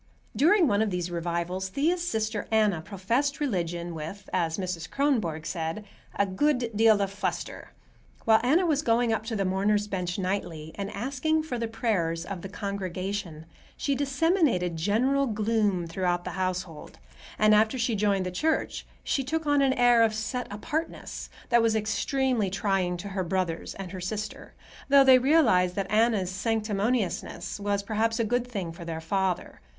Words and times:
During 0.35 0.65
one 0.67 0.81
of 0.81 0.89
these 0.89 1.11
revivals 1.11 1.69
Thea's 1.69 2.01
sister 2.01 2.47
Anna 2.49 2.81
professed 2.81 3.39
religion 3.39 3.93
with, 3.93 4.31
as 4.33 4.57
Mrs. 4.57 4.89
Kronborg 4.89 5.45
said, 5.45 5.85
"a 6.15 6.25
good 6.25 6.71
deal 6.75 6.99
of 7.03 7.11
fluster." 7.11 7.71
While 8.25 8.39
Anna 8.41 8.65
was 8.65 8.81
going 8.81 9.13
up 9.13 9.27
to 9.27 9.35
the 9.35 9.45
mourners' 9.45 9.85
bench 9.87 10.17
nightly 10.17 10.71
and 10.73 10.89
asking 10.95 11.43
for 11.43 11.59
the 11.59 11.67
prayers 11.67 12.25
of 12.25 12.41
the 12.41 12.49
congregation, 12.49 13.45
she 13.77 13.93
disseminated 13.93 14.75
general 14.75 15.27
gloom 15.27 15.85
throughout 15.85 16.23
the 16.23 16.31
household, 16.31 16.97
and 17.37 17.53
after 17.53 17.77
she 17.77 17.93
joined 17.95 18.25
the 18.25 18.31
church 18.31 18.87
she 19.03 19.23
took 19.23 19.45
on 19.45 19.61
an 19.61 19.73
air 19.73 20.01
of 20.01 20.15
"set 20.15 20.47
apartness" 20.51 21.29
that 21.49 21.61
was 21.61 21.75
extremely 21.75 22.49
trying 22.49 22.97
to 22.97 23.09
her 23.09 23.23
brothers 23.23 23.75
and 23.75 23.91
her 23.91 24.01
sister, 24.01 24.55
though 24.89 25.03
they 25.03 25.19
realized 25.19 25.75
that 25.75 25.91
Anna's 25.91 26.31
sanctimoniousness 26.31 27.59
was 27.59 27.83
perhaps 27.83 28.19
a 28.19 28.23
good 28.25 28.47
thing 28.47 28.71
for 28.71 28.83
their 28.83 28.99
father. 28.99 29.61